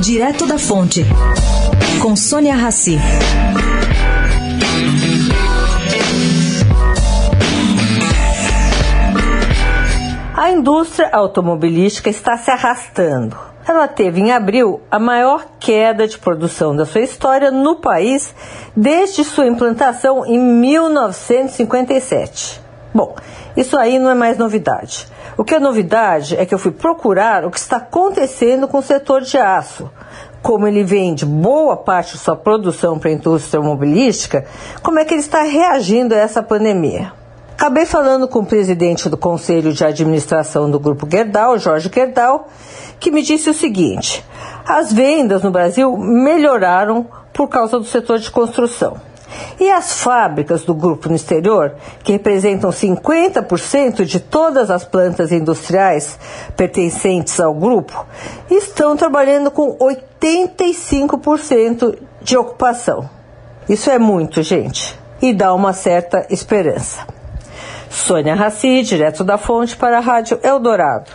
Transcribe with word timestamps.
Direto 0.00 0.46
da 0.46 0.58
Fonte, 0.58 1.04
com 2.00 2.16
Sônia 2.16 2.54
Rassi. 2.54 2.98
A 10.34 10.50
indústria 10.50 11.10
automobilística 11.12 12.08
está 12.08 12.38
se 12.38 12.50
arrastando. 12.50 13.36
Ela 13.68 13.86
teve 13.86 14.20
em 14.20 14.32
abril 14.32 14.80
a 14.90 14.98
maior 14.98 15.44
queda 15.60 16.08
de 16.08 16.18
produção 16.18 16.74
da 16.74 16.86
sua 16.86 17.02
história 17.02 17.50
no 17.50 17.76
país 17.76 18.34
desde 18.74 19.22
sua 19.22 19.46
implantação 19.46 20.24
em 20.24 20.38
1957. 20.38 22.69
Bom, 22.92 23.14
isso 23.56 23.78
aí 23.78 23.98
não 23.98 24.10
é 24.10 24.14
mais 24.14 24.36
novidade. 24.36 25.06
O 25.36 25.44
que 25.44 25.54
é 25.54 25.60
novidade 25.60 26.36
é 26.36 26.44
que 26.44 26.52
eu 26.52 26.58
fui 26.58 26.72
procurar 26.72 27.44
o 27.44 27.50
que 27.50 27.58
está 27.58 27.76
acontecendo 27.76 28.66
com 28.66 28.78
o 28.78 28.82
setor 28.82 29.22
de 29.22 29.38
aço. 29.38 29.90
Como 30.42 30.66
ele 30.66 30.82
vende 30.82 31.24
boa 31.24 31.76
parte 31.76 32.12
de 32.12 32.18
sua 32.18 32.34
produção 32.34 32.98
para 32.98 33.10
a 33.10 33.12
indústria 33.14 33.58
automobilística, 33.58 34.44
como 34.82 34.98
é 34.98 35.04
que 35.04 35.14
ele 35.14 35.20
está 35.20 35.42
reagindo 35.42 36.14
a 36.14 36.18
essa 36.18 36.42
pandemia? 36.42 37.12
Acabei 37.52 37.84
falando 37.84 38.26
com 38.26 38.38
o 38.38 38.46
presidente 38.46 39.08
do 39.08 39.18
Conselho 39.18 39.72
de 39.72 39.84
Administração 39.84 40.70
do 40.70 40.80
Grupo 40.80 41.06
Gerdau, 41.08 41.58
Jorge 41.58 41.90
Gerdau, 41.94 42.48
que 42.98 43.10
me 43.10 43.22
disse 43.22 43.50
o 43.50 43.54
seguinte: 43.54 44.24
as 44.66 44.92
vendas 44.92 45.42
no 45.42 45.50
Brasil 45.50 45.94
melhoraram 45.96 47.06
por 47.32 47.48
causa 47.48 47.78
do 47.78 47.84
setor 47.84 48.18
de 48.18 48.30
construção. 48.30 49.09
E 49.60 49.70
as 49.70 50.00
fábricas 50.00 50.64
do 50.64 50.74
grupo 50.74 51.08
no 51.10 51.14
exterior, 51.14 51.74
que 52.02 52.12
representam 52.12 52.70
50% 52.70 54.06
de 54.06 54.18
todas 54.18 54.70
as 54.70 54.86
plantas 54.86 55.30
industriais 55.30 56.18
pertencentes 56.56 57.38
ao 57.38 57.52
grupo, 57.52 58.06
estão 58.50 58.96
trabalhando 58.96 59.50
com 59.50 59.76
85% 59.76 61.98
de 62.22 62.38
ocupação. 62.38 63.06
Isso 63.68 63.90
é 63.90 63.98
muito, 63.98 64.42
gente, 64.42 64.98
e 65.20 65.34
dá 65.34 65.52
uma 65.52 65.74
certa 65.74 66.26
esperança. 66.30 67.06
Sônia 67.90 68.34
Raci, 68.34 68.82
direto 68.82 69.22
da 69.22 69.36
fonte 69.36 69.76
para 69.76 69.98
a 69.98 70.00
Rádio 70.00 70.40
Eldorado. 70.42 71.10